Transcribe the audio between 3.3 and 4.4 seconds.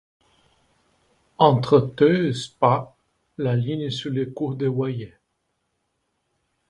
la ligne suit le